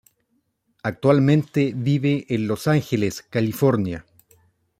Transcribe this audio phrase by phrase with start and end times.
[0.81, 4.03] Actualmente vive en Los Ángeles California.